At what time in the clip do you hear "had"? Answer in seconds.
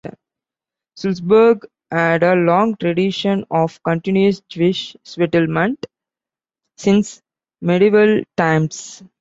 1.91-2.23